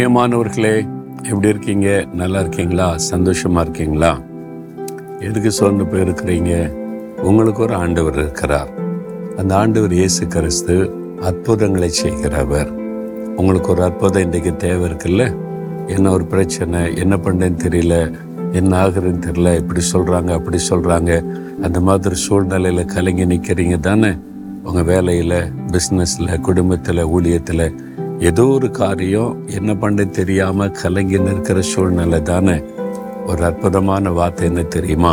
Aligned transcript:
பிரியமானவர்களே 0.00 0.88
எப்படி 1.24 1.48
இருக்கீங்க? 1.48 2.06
நல்லா 2.12 2.40
இருக்கீங்களா? 2.40 2.96
சந்தோஷமா 3.10 3.60
இருக்கீங்களா? 3.60 4.20
எதுக்கு 5.20 5.50
சோர்ந்து 5.50 5.84
போயிருக்கிறீங்க? 5.84 6.68
உங்களுக்கு 7.22 7.62
ஒரு 7.62 7.74
ஆண்டவர் 7.74 8.12
இருக்கிறார். 8.12 8.68
அந்த 9.36 9.56
ஆண்டவர் 9.56 9.92
இயேசு 9.92 10.26
கிறிஸ்து 10.26 10.94
அற்புதங்களை 11.20 11.88
செய்கிறவர். 11.88 12.70
உங்களுக்கு 13.36 13.70
ஒரு 13.70 13.82
அற்புதம் 13.82 14.22
இன்றைக்கு 14.22 14.56
தேவை 14.56 14.90
இருக்குல்ல? 14.90 15.36
என்ன 15.86 16.10
ஒரு 16.10 16.24
பிரச்சனை? 16.24 16.96
என்ன 16.96 17.16
பண்ணுறேன்னு 17.16 17.58
தெரியல. 17.68 18.14
என்ன 18.52 18.86
ஆகுறதுன்னு 18.86 19.22
தெரியல. 19.26 19.56
இப்படி 19.56 19.80
சொல்கிறாங்க 19.92 20.32
அப்படி 20.32 20.58
சொல்கிறாங்க 20.68 21.24
அந்த 21.62 21.80
மாதிரி 21.80 22.14
சூழ்நிலையில் 22.14 22.84
கலங்கி 22.84 23.26
நிற்கிறீங்க 23.26 23.80
தானே? 23.80 24.16
உங்கள் 24.64 24.84
வேலையில் 24.84 25.52
பிஸ்னஸில் 25.66 26.40
குடும்பத்தில் 26.40 27.06
ஊழியத்தில் 27.06 27.88
ஏதோ 28.20 28.44
ஒரு 28.46 28.70
காரியம் 28.70 29.36
என்ன 29.46 29.74
பண்ண 29.74 30.04
தெரியாமல் 30.04 30.70
கலங்கி 30.70 31.18
நிற்கிற 31.18 31.60
சூழ்நிலை 31.60 32.22
தானே. 32.22 32.56
ஒரு 33.26 33.44
அற்புதமான 33.44 34.10
வார்த்தை 34.10 34.46
என்ன 34.46 34.62
தெரியுமா? 34.62 35.12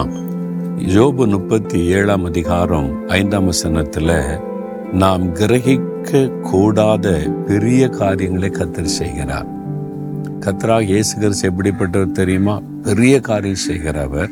யோபு 0.96 1.28
முப்பத்தி 1.28 1.86
ஏழாம் 1.86 2.26
அதிகாரம் 2.26 2.90
ஐந்தாம் 3.08 3.46
வசனத்தில் 3.46 4.12
நாம் 4.94 5.36
கிரகிக்க 5.36 6.40
கூடாத 6.42 7.06
பெரிய 7.46 7.90
காரியங்களை 7.90 8.50
கத்தர் 8.50 8.96
செய்கிறார். 9.00 9.48
கத்ரா 10.40 10.82
இயேசு 10.82 11.34
எப்படிப்பட்டவர் 11.52 12.12
தெரியுமா? 12.12 12.60
பெரிய 12.84 13.20
காரியம் 13.20 13.66
செய்கிறவர் 13.70 14.30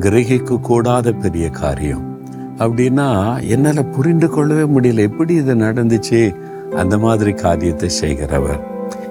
கிரகிக்க 0.00 0.60
கூடாத 0.60 1.12
பெரிய 1.12 1.48
காரியம். 1.48 2.04
அப்படின்னா 2.58 3.10
என்னால் 3.48 3.86
புரிந்து 3.86 4.28
கொள்ளவே 4.28 4.64
முடியல. 4.74 5.06
எப்படி 5.10 5.34
இது 5.34 5.54
நடந்துச்சு? 5.54 6.52
அந்த 6.80 6.94
மாதிரி 7.04 7.32
காரியத்தை 7.44 7.88
செய்கிறவர். 8.02 8.60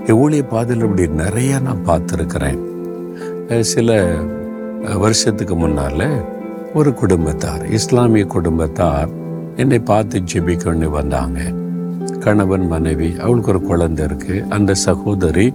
என் 0.07 0.19
ஊழிய 0.23 0.43
பாதையில் 0.51 0.85
இப்படி 0.85 1.05
நிறைய 1.23 1.59
நான் 1.67 1.85
பார்த்துருக்கிறேன். 1.89 2.61
சில 3.73 3.97
வருஷத்துக்கு 5.03 5.55
முன்னால் 5.55 6.07
ஒரு 6.79 6.91
குடும்பத்தார் 7.01 7.63
இஸ்லாமிய 7.77 8.25
குடும்பத்தார் 8.35 9.11
என்னை 9.61 9.79
பார்த்து 9.91 10.23
ஜெபிக்கொண்டு 10.31 10.87
வந்தாங்க. 10.97 11.39
கணவன் 12.23 12.65
மனைவி 12.67 13.09
அவளுக்கு 13.23 13.51
ஒரு 13.53 13.61
குழந்தை 13.69 14.01
இருக்குது 14.05 14.45
அந்த 14.55 14.71
சகோதரி 14.87 15.47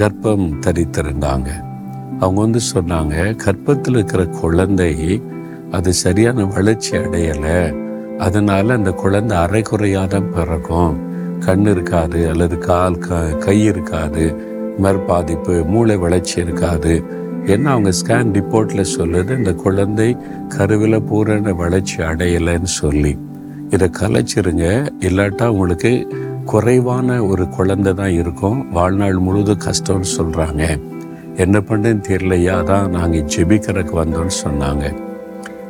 கர்ப்பம் 0.00 0.46
தரித்திருந்தாங்க. 0.66 1.50
அவங்க 2.20 2.40
வந்து 2.40 2.60
சொன்னாங்க 2.74 3.14
கர்ப்பத்தில் 3.44 3.96
இருக்கிற 3.98 4.24
குழந்தை 4.42 4.92
அது 5.78 5.90
சரியான 6.02 6.44
வளர்ச்சி 6.56 6.92
அடையலை. 6.96 7.58
அதனால் 8.26 8.76
அந்த 8.76 8.90
குழந்தை 9.02 9.36
அரைக்குறையாக 9.44 10.22
பிறக்கும். 10.34 10.94
கண் 11.44 11.66
இருக்காது 11.72 12.20
அல்லது 12.28 12.58
கால் 12.58 12.98
க 12.98 13.20
கை 13.44 13.58
இருக்காது 13.64 14.24
மறுபாதிப்பு 14.84 15.54
மூளை 15.72 15.96
வளர்ச்சி 15.96 16.36
இருக்காது. 16.40 16.94
என்ன 17.46 17.70
அவங்க 17.70 17.90
ஸ்கேன் 18.00 18.30
ரிப்போர்ட்டில் 18.38 18.92
சொல்லுது? 18.96 19.32
இந்த 19.36 19.52
குழந்தை 19.64 20.16
கருவில் 20.48 20.98
பூரண 21.02 21.52
வளர்ச்சி 21.52 21.96
அடையலைன்னு 22.10 22.70
சொல்லி. 22.80 23.12
இதை 23.70 23.90
கலைச்சிருங்க. 24.00 24.66
இல்லாட்டா 25.00 25.46
உங்களுக்கு 25.46 25.92
குறைவான 26.44 27.24
ஒரு 27.24 27.44
குழந்தை 27.48 27.92
தான் 27.94 28.14
இருக்கும். 28.20 28.58
வாழ்நாள் 28.70 29.24
முழுதும் 29.26 29.64
கஷ்டம்னு 29.66 30.10
சொல்கிறாங்க 30.18 30.62
என்ன 31.36 31.58
பண்ணுன்னு 31.68 32.02
தெரியலையா? 32.08 32.56
தான் 32.62 32.90
நாங்கள் 32.90 33.26
ஜெபிக்கிறக்கு 33.34 33.94
வந்தோம்னு 34.02 34.36
சொன்னாங்க. 34.44 34.84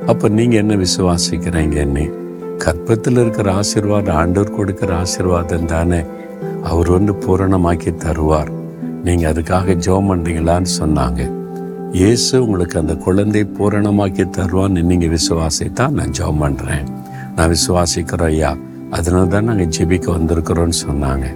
அப்போ 0.07 0.29
நீங்கள் 0.39 0.61
என்ன 0.63 0.75
விசுவாசிக்கிறீங்க 0.75 1.77
என்ன 1.87 2.09
கற்பத்தில் 2.65 3.19
இருக்கிற 3.23 3.53
ஆசீர்வாதம் 3.53 4.19
ஆண்டவர் 4.21 4.57
கொடுக்கிற 4.57 4.91
ஆசீர்வாதம் 4.97 5.67
தானே? 5.73 5.99
அவர் 6.71 6.89
வந்து 6.97 7.13
பூரணமாக்கி 7.25 7.91
தருவார். 8.05 8.51
நீங்கள் 9.07 9.31
அதுக்காக 9.33 9.75
ஜெபம் 9.87 10.09
பண்ணுறீங்களான்னு 10.11 10.71
சொன்னாங்க. 10.81 11.23
இயேசு 11.93 12.33
உங்களுக்கு 12.45 12.77
அந்த 12.83 12.95
குழந்தை 13.07 13.43
பூரணமாக்கி 13.59 14.25
தருவான்னு 14.39 14.83
நீங்கள் 14.91 15.13
விசுவாசித்தான் 15.17 15.97
நான் 15.99 16.15
ஜெபம் 16.21 16.43
பண்ணுறேன் 16.45 16.87
நான் 17.37 17.53
விசுவாசிக்கிறோம் 17.57 18.33
ஐயா. 18.37 18.53
அதனால 18.91 19.27
தான் 19.35 19.49
நாங்கள் 19.51 19.73
ஜெபிக்க 19.77 20.09
வந்திருக்கிறோன்னு 20.17 20.79
சொன்னாங்க. 20.87 21.27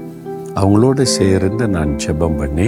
அவங்களோட 0.61 1.03
சேர்ந்து 1.03 1.69
நான் 1.77 1.95
ஜெபம் 2.07 2.41
பண்ணி 2.41 2.67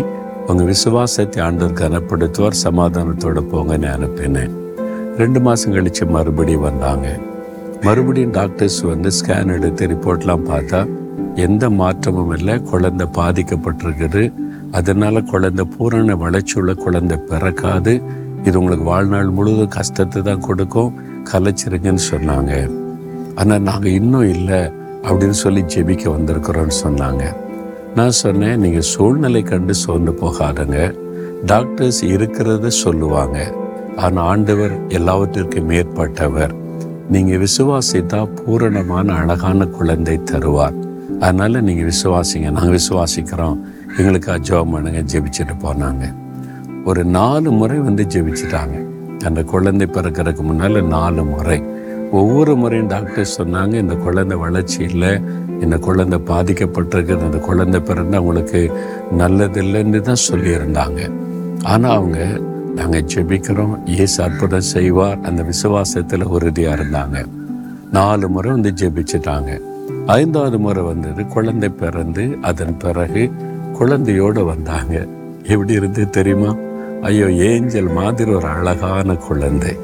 உங்கள் 0.49 0.71
விசுவாசத்தை 0.75 1.41
ஆண்டவர் 1.49 1.81
கனப்படுத்துவார் 1.83 2.63
சமாதானத்தோடு 2.67 3.43
போங்கன்னு 3.53 3.91
அனுப்பினேன். 3.97 4.55
ரெண்டு 5.23 5.41
மாதம் 5.49 5.75
கழித்து 5.79 6.05
மறுபடியும் 6.17 6.69
வந்தாங்க. 6.71 7.09
மறுபடியும் 7.85 8.31
டாக்டர்ஸ் 8.31 8.81
வந்து 8.81 9.11
ஸ்கேன் 9.19 9.53
எடுத்து 9.55 9.87
ரிப்போர்ட்லாம் 9.87 10.49
பார்த்தா 10.51 10.81
எந்த 11.35 11.71
மாற்றமும் 11.71 12.33
இல்லை. 12.37 12.63
குழந்தை 12.63 13.07
பாதிக்கப்பட்டிருக்குது. 13.19 14.33
அதனால் 14.71 15.25
குழந்தை 15.25 15.65
பூரண 15.77 16.17
வளர்ச்சியுள்ள 16.17 16.75
குழந்தை 16.75 17.17
பிறக்காது. 17.31 18.03
இது 18.45 18.59
உங்களுக்கு 18.59 18.85
வாழ்நாள் 18.85 19.31
முழுவதும் 19.31 19.69
கஷ்டத்தை 19.69 20.23
தான் 20.23 20.41
கொடுக்கும். 20.41 20.95
கலைச்சிருங்கன்னு 21.33 22.05
சொன்னாங்க. 22.13 22.53
ஆனால் 23.35 23.61
நாங்கள் 23.61 23.93
இன்னும் 23.93 24.29
இல்லை 24.29 24.61
அப்படின்னு 25.09 25.39
சொல்லி 25.45 25.63
ஜெபிக்க 25.63 26.05
வந்திருக்கிறோன்னு 26.17 26.77
சொன்னாங்க. 26.85 27.25
நான் 27.95 28.19
சொன்னேன் 28.23 28.61
நீங்கள் 28.61 28.89
சூழ்நிலை 28.93 29.43
கண்டு 29.43 29.75
சோர்ந்து 29.75 30.13
போகாதுங்க. 30.23 30.79
டாக்டர்ஸ் 31.47 32.05
இருக்கிறத 32.05 32.67
சொல்லுவாங்க. 32.67 33.39
ஆனால் 33.97 34.25
ஆண்டவர் 34.25 34.89
எல்லாவற்றிற்கும் 34.89 35.71
மேற்பட்டவர். 35.71 36.60
நீங்கள் 37.13 37.41
விசுவாசித்தா 37.45 38.19
பூரணமான 38.37 39.13
அழகான 39.13 39.67
குழந்தை 39.67 40.21
தருவார். 40.33 40.77
அதனால 41.21 41.61
நீங்கள் 41.61 41.89
விசுவாசிங்க. 41.91 42.51
நாங்கள் 42.51 42.77
விசுவாசிக்கிறோம். 42.79 43.57
எங்களுக்கு 43.99 44.33
ஜோம் 44.33 44.71
பண்ணுங்க 44.73 45.01
ஜெபிச்சுட்டு 45.13 45.55
போனாங்க. 45.63 46.05
ஒரு 46.85 47.05
நாலு 47.05 47.51
முறை 47.51 47.79
வந்து 47.79 48.05
ஜெபிச்சிட்டாங்க. 48.05 48.77
அந்த 49.25 49.43
குழந்தை 49.43 49.89
பிறக்கிறதுக்கு 49.93 50.43
முன்னால் 50.43 50.87
நாலு 50.87 51.25
முறை. 51.25 51.63
ஒவ்வொரு 52.13 52.57
முறையும் 52.57 52.87
டாக்டர் 52.87 53.35
சொன்னாங்க 53.39 53.75
இந்த 53.75 53.95
குழந்தை 53.95 54.37
வளர்ச்சி 54.37 54.81
இல்லை 54.83 55.21
இந்த 55.61 55.77
குழந்தை 55.77 56.19
பாதிக்கப்பட்டிருக்குது 56.27 57.29
இந்த 57.31 57.41
குழந்தை 57.49 57.81
பிறந்து 57.81 58.17
அவங்களுக்கு 58.17 58.73
நல்லதில்லைன்னு 59.19 60.01
தான் 60.01 60.25
சொல்லியிருந்தாங்க. 60.31 61.01
ஆனால் 61.63 61.97
அவங்க 61.97 62.41
நாங்கள் 62.75 63.05
ஜெபிக்கிறோம். 63.15 63.99
ஏசு 63.99 64.23
அற்புதம் 64.23 64.61
செய்வார். 64.61 65.21
அந்த 65.21 65.43
விசுவாசத்தில் 65.43 66.23
உறுதியாக 66.23 66.83
இருந்தாங்க. 66.83 67.27
நாலு 67.93 68.29
முறை 68.29 68.53
வந்து 68.53 68.73
ஜெபிச்சிட்டாங்க. 68.77 69.61
ஐந்தாவது 70.07 70.59
முறை 70.59 70.83
வந்தது 70.83 71.27
குழந்தை 71.27 71.69
பிறந்து 71.69 72.37
அதன் 72.43 72.77
பிறகு 72.77 73.33
குழந்தையோடு 73.79 74.45
வந்தாங்க. 74.45 75.07
எப்படி 75.43 75.73
இருந்து 75.73 76.11
தெரியுமா? 76.11 76.57
ஐயோ 77.03 77.31
ஏஞ்சல் 77.31 77.93
மாதிரி 77.93 78.33
ஒரு 78.33 78.47
அழகான 78.47 79.15
குழந்தை. 79.15 79.77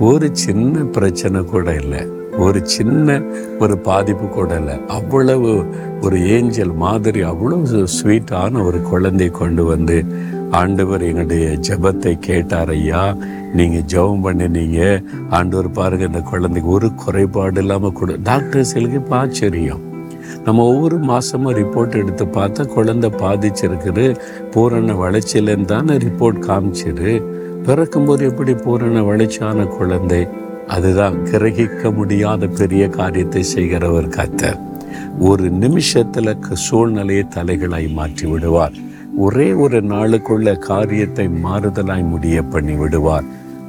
ஒரு 0.00 0.28
சின்ன 0.32 0.78
பிரச்சனை 0.78 1.44
கூட 1.44 1.74
இல்லை. 1.74 2.06
ஒரு 2.38 2.66
சின்ன 2.66 3.22
ஒரு 3.58 3.78
பாதிப்பு 3.78 4.28
கூட 4.28 4.56
இல்லை. 4.58 4.80
அவ்வளவு 4.88 5.64
ஒரு 6.00 6.28
ஏஞ்சல் 6.28 6.72
மாதிரி 6.72 7.22
அவ்வளவு 7.22 7.86
ஸ்வீட்டான 8.02 8.64
ஒரு 8.64 8.82
குழந்தை 8.82 9.30
கொண்டு 9.30 9.64
வந்து 9.64 10.04
ஆண்டவர் 10.50 11.02
எங்களுடைய 11.02 11.58
ஜெபத்தை 11.68 12.18
கேட்டார் 12.18 12.68
ஐயா. 12.68 13.16
நீங்க 13.54 13.78
ஜெபம் 13.78 14.24
பண்ணினீங்க. 14.24 15.04
ஆண்டவர் 15.30 15.70
பாருங்க 15.70 16.04
இந்த 16.04 16.20
குழந்தைக்கு 16.20 16.70
ஒரு 16.70 16.94
குறைபாடு 16.94 17.60
இல்லாமல் 17.60 17.92
கொடு. 17.92 18.20
டாக்டர்ஸ் 18.22 18.74
எங்களுக்கு 18.74 19.14
ஆச்சரியம் 19.14 19.92
நம்ம 20.44 20.64
ஒவ்வொரு 20.64 20.96
மாசமும் 20.98 21.56
ரிப்போர்ட் 21.60 21.96
எடுத்து 21.96 22.24
பார்த்தா 22.24 22.66
குழந்தை 22.66 23.10
பாதிச்சிருக்குது. 23.10 24.16
பூரண 24.50 24.92
வளர்ச்சியிலன்னு 24.92 25.64
தானே 25.64 25.94
ரிப்போர்ட் 25.94 26.40
காமிச்சிரு 26.48 27.22
பிறக்கும்போது 27.62 28.24
எப்படி 28.24 28.54
பூரண 28.54 29.02
வளர்ச்சியான 29.02 29.64
குழந்தை? 29.64 30.26
அதுதான் 30.66 31.16
கிரகிக்க 31.24 31.94
முடியாத 31.94 32.46
பெரிய 32.46 32.88
காரியத்தை 32.88 33.42
செய்கிறவர் 33.42 34.08
கத்தர் 34.08 34.60
ஒரு 35.18 35.44
நிமிஷத்துல 35.44 36.36
சூழ்நிலையை 36.52 37.24
தலைகளாய் 37.34 37.92
மாற்றி 37.92 38.26
விடுவார். 38.26 38.72
ஒரே 39.22 39.46
ஒரு 39.64 39.78
நாளுக்குள்ள 39.82 40.58
காரியத்தை 40.58 41.26
மாறுதலாய் 41.44 42.04
முடிய 42.12 42.36
பண்ணி 42.42 42.74
விடுவார். 42.74 43.26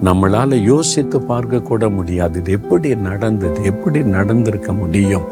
நம்மளால 0.08 0.58
யோசித்து 0.64 1.18
பார்க்க 1.22 1.60
கூட 1.60 1.90
முடியாது. 1.90 2.40
இது 2.40 2.52
எப்படி 2.52 2.90
நடந்தது? 2.96 3.60
எப்படி 3.72 4.00
நடந்திருக்க 4.16 4.72
முடியும்? 4.74 5.28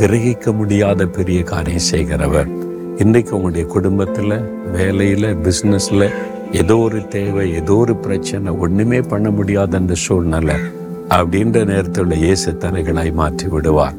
கிரகிக்க 0.00 0.54
முடியாத 0.60 1.06
பெரிய 1.18 1.42
காரியம் 1.42 1.86
செய்கிறவர் 1.90 2.50
இன்றைக்கு 3.04 3.32
உங்களுடைய 3.36 3.66
குடும்பத்தில் 3.74 4.36
வேலையில் 4.76 5.28
பிஸ்னஸில் 5.44 6.06
ஏதோ 6.62 6.76
ஒரு 6.86 7.00
தேவை 7.08 7.46
ஏதோ 7.60 7.76
ஒரு 7.84 7.96
பிரச்சனை 7.96 8.52
ஒன்றுமே 8.64 9.00
பண்ண 9.12 9.28
முடியாத 9.30 9.76
அந்த 9.76 9.94
சூழ்நிலை 10.06 10.58
அப்படின்ற 11.18 11.58
நேரத்தில் 11.72 12.20
இயேசு 12.24 12.50
தரைகளாய் 12.64 13.12
மாற்றி 13.12 13.48
விடுவார். 13.48 13.96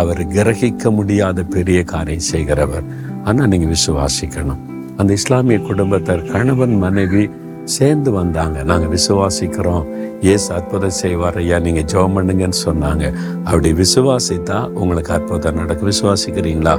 அவர் 0.00 0.24
கிரகிக்க 0.36 0.90
முடியாத 0.90 1.42
பெரிய 1.42 1.78
காரியம் 1.94 2.28
செய்கிறவர் 2.32 2.88
ஆனால் 3.24 3.48
நீங்கள் 3.48 3.74
விசுவாசிக்கணும். 3.76 4.64
அந்த 5.00 5.12
இஸ்லாமிய 5.12 5.58
குடும்பத்தார் 5.58 6.22
கணவன் 6.22 6.74
மனைவி 6.78 7.30
சேர்ந்து 7.64 8.10
வந்தாங்க. 8.10 8.62
நாங்கள் 8.62 8.98
விசுவாசிக்கிறோம். 8.98 9.84
ஏசு 10.20 10.54
அற்புதம் 10.54 10.98
செய்வார் 11.02 11.36
ஐயா 11.36 11.58
நீங்கள் 11.58 11.88
ஜெபம் 11.92 12.14
பண்ணுங்கன்னு 12.16 12.58
சொன்னாங்க. 12.64 13.12
அப்படி 13.44 13.72
விசுவாசித்தா 13.72 14.58
உங்களுக்கு 14.66 15.12
அற்புதம் 15.12 15.54
நடக்கும். 15.54 15.90
விசுவாசிக்கிறீங்களா? 15.90 16.74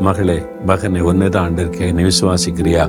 மகளே 0.00 0.42
மகனை 0.66 1.02
ஒன்னுதான் 1.02 1.36
ஆண்டு 1.36 1.60
இருக்கேன் 1.62 1.94
நீ 1.94 2.02
விசுவாசிக்கிறியா? 2.02 2.84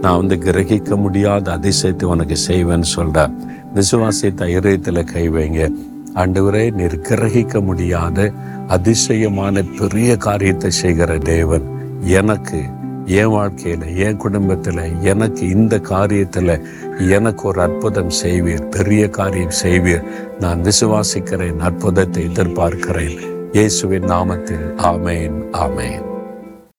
நான் 0.00 0.16
வந்து 0.16 0.36
கிரகிக்க 0.36 0.96
முடியாத 0.96 1.58
அதிசயத்தை 1.58 2.04
உனக்கு 2.04 2.36
செய்வேன்னு 2.48 2.88
சொல்கிறேன் 2.96 3.34
விசுவாசித்த 3.74 4.48
இதயத்தில் 4.56 5.04
கை 5.04 5.30
வைங்க. 5.30 5.72
ஆண்டவரே 6.14 6.70
நீர் 6.70 6.98
கிரகிக்க 6.98 7.62
முடியாத 7.62 8.32
அதிசயமான 8.68 9.62
பெரிய 9.78 10.16
காரியத்தை 10.16 10.70
செய்கிற 10.70 11.18
தேவன் 11.18 11.66
எனக்கு 12.00 12.60
என் 13.08 13.28
வாழ்க்கையில் 13.28 13.96
என் 13.96 14.16
குடும்பத்தில் 14.16 15.02
எனக்கு 15.02 15.48
இந்த 15.48 15.76
காரியத்தில் 15.76 16.62
எனக்கு 17.08 17.48
ஒரு 17.48 17.60
அற்புதம் 17.60 18.10
செய்வீர் 18.24 18.70
பெரிய 18.70 19.08
காரியம் 19.08 19.56
செய்வீர். 19.62 20.04
நான் 20.40 20.62
விசுவாசிக்கிறேன் 20.62 21.58
அற்புதத்தை 21.58 22.26
எதிர்பார்க்கிறேன். 22.26 23.18
இயேசுவின் 23.52 24.04
நாமத்தில் 24.04 24.68
ஆமேன் 24.76 25.38
ஆமேன். 25.52 26.17